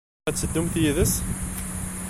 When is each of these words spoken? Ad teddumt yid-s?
Ad 0.27 0.35
teddumt 0.35 0.75
yid-s? 0.81 1.13